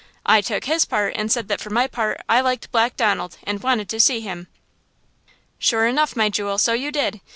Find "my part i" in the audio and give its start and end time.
1.69-2.41